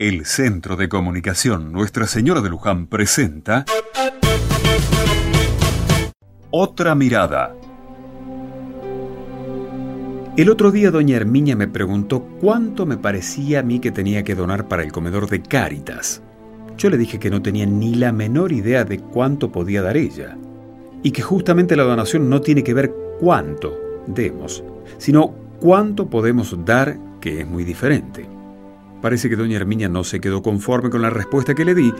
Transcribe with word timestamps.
El 0.00 0.24
Centro 0.24 0.76
de 0.76 0.88
Comunicación 0.88 1.72
Nuestra 1.72 2.06
Señora 2.06 2.40
de 2.40 2.48
Luján 2.48 2.86
presenta 2.86 3.66
Otra 6.50 6.94
Mirada. 6.94 7.54
El 10.38 10.48
otro 10.48 10.70
día 10.70 10.90
doña 10.90 11.16
Herminia 11.16 11.54
me 11.54 11.68
preguntó 11.68 12.22
cuánto 12.40 12.86
me 12.86 12.96
parecía 12.96 13.60
a 13.60 13.62
mí 13.62 13.78
que 13.78 13.90
tenía 13.90 14.24
que 14.24 14.34
donar 14.34 14.68
para 14.68 14.82
el 14.82 14.90
comedor 14.90 15.28
de 15.28 15.42
Cáritas. 15.42 16.22
Yo 16.78 16.88
le 16.88 16.96
dije 16.96 17.18
que 17.18 17.28
no 17.28 17.42
tenía 17.42 17.66
ni 17.66 17.94
la 17.94 18.10
menor 18.10 18.52
idea 18.52 18.84
de 18.84 19.00
cuánto 19.00 19.52
podía 19.52 19.82
dar 19.82 19.98
ella, 19.98 20.34
y 21.02 21.10
que 21.10 21.20
justamente 21.20 21.76
la 21.76 21.82
donación 21.82 22.30
no 22.30 22.40
tiene 22.40 22.64
que 22.64 22.72
ver 22.72 22.90
cuánto 23.20 23.78
demos, 24.06 24.64
sino 24.96 25.34
cuánto 25.60 26.08
podemos 26.08 26.56
dar, 26.64 26.96
que 27.20 27.42
es 27.42 27.46
muy 27.46 27.64
diferente. 27.64 28.39
Parece 29.00 29.28
que 29.28 29.36
doña 29.36 29.56
Herminia 29.56 29.88
no 29.88 30.04
se 30.04 30.20
quedó 30.20 30.42
conforme 30.42 30.90
con 30.90 31.02
la 31.02 31.10
respuesta 31.10 31.54
que 31.54 31.64
le 31.64 31.74
di 31.74 31.94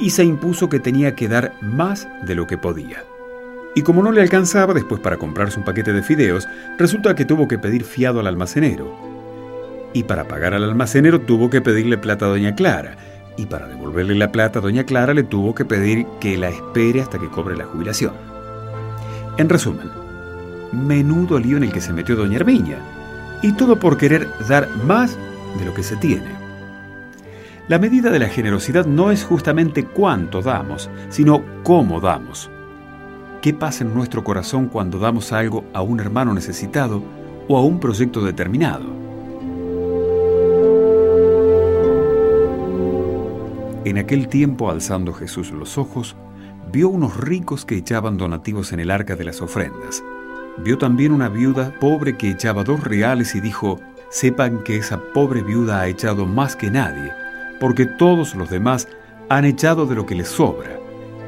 y 0.00 0.10
se 0.10 0.24
impuso 0.24 0.68
que 0.68 0.80
tenía 0.80 1.14
que 1.14 1.28
dar 1.28 1.54
más 1.60 2.08
de 2.26 2.34
lo 2.34 2.46
que 2.46 2.58
podía. 2.58 3.04
Y 3.74 3.82
como 3.82 4.02
no 4.02 4.12
le 4.12 4.20
alcanzaba 4.20 4.74
después 4.74 5.00
para 5.00 5.16
comprarse 5.16 5.58
un 5.58 5.64
paquete 5.64 5.92
de 5.92 6.02
fideos, 6.02 6.46
resulta 6.78 7.14
que 7.14 7.24
tuvo 7.24 7.48
que 7.48 7.58
pedir 7.58 7.84
fiado 7.84 8.20
al 8.20 8.26
almacenero. 8.26 8.94
Y 9.94 10.02
para 10.04 10.28
pagar 10.28 10.52
al 10.52 10.64
almacenero 10.64 11.20
tuvo 11.20 11.48
que 11.48 11.62
pedirle 11.62 11.96
plata 11.96 12.26
a 12.26 12.28
doña 12.28 12.54
Clara. 12.54 12.96
Y 13.38 13.46
para 13.46 13.66
devolverle 13.66 14.14
la 14.14 14.30
plata 14.30 14.58
a 14.58 14.62
doña 14.62 14.84
Clara 14.84 15.14
le 15.14 15.22
tuvo 15.22 15.54
que 15.54 15.64
pedir 15.64 16.06
que 16.20 16.36
la 16.36 16.50
espere 16.50 17.00
hasta 17.00 17.18
que 17.18 17.28
cobre 17.28 17.56
la 17.56 17.64
jubilación. 17.64 18.12
En 19.38 19.48
resumen, 19.48 19.88
menudo 20.72 21.38
lío 21.38 21.56
en 21.56 21.64
el 21.64 21.72
que 21.72 21.80
se 21.80 21.94
metió 21.94 22.14
doña 22.14 22.36
Herminia. 22.36 22.78
Y 23.40 23.52
todo 23.52 23.76
por 23.76 23.96
querer 23.96 24.28
dar 24.48 24.68
más 24.84 25.16
de 25.58 25.64
lo 25.64 25.72
que 25.72 25.82
se 25.82 25.96
tiene. 25.96 26.41
La 27.72 27.78
medida 27.78 28.10
de 28.10 28.18
la 28.18 28.28
generosidad 28.28 28.84
no 28.84 29.10
es 29.10 29.24
justamente 29.24 29.86
cuánto 29.86 30.42
damos, 30.42 30.90
sino 31.08 31.42
cómo 31.62 32.02
damos. 32.02 32.50
¿Qué 33.40 33.54
pasa 33.54 33.82
en 33.82 33.94
nuestro 33.94 34.22
corazón 34.22 34.68
cuando 34.68 34.98
damos 34.98 35.32
algo 35.32 35.64
a 35.72 35.80
un 35.80 35.98
hermano 35.98 36.34
necesitado 36.34 37.02
o 37.48 37.56
a 37.56 37.64
un 37.64 37.80
proyecto 37.80 38.22
determinado? 38.22 38.84
En 43.86 43.96
aquel 43.96 44.28
tiempo, 44.28 44.70
alzando 44.70 45.14
Jesús 45.14 45.50
los 45.50 45.78
ojos, 45.78 46.14
vio 46.70 46.90
unos 46.90 47.16
ricos 47.16 47.64
que 47.64 47.78
echaban 47.78 48.18
donativos 48.18 48.74
en 48.74 48.80
el 48.80 48.90
arca 48.90 49.16
de 49.16 49.24
las 49.24 49.40
ofrendas. 49.40 50.04
Vio 50.58 50.76
también 50.76 51.10
una 51.10 51.30
viuda 51.30 51.72
pobre 51.80 52.18
que 52.18 52.32
echaba 52.32 52.64
dos 52.64 52.84
reales 52.84 53.34
y 53.34 53.40
dijo, 53.40 53.80
sepan 54.10 54.62
que 54.62 54.76
esa 54.76 55.00
pobre 55.14 55.42
viuda 55.42 55.80
ha 55.80 55.88
echado 55.88 56.26
más 56.26 56.54
que 56.54 56.70
nadie, 56.70 57.12
porque 57.62 57.86
todos 57.86 58.34
los 58.34 58.50
demás 58.50 58.88
han 59.28 59.44
echado 59.44 59.86
de 59.86 59.94
lo 59.94 60.04
que 60.04 60.16
les 60.16 60.26
sobra, 60.26 60.80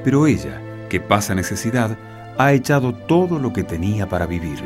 pero 0.03 0.27
ella, 0.27 0.61
que 0.89 0.99
pasa 0.99 1.33
necesidad, 1.33 1.97
ha 2.37 2.53
echado 2.53 2.93
todo 2.93 3.39
lo 3.39 3.53
que 3.53 3.63
tenía 3.63 4.09
para 4.09 4.27
vivir. 4.27 4.59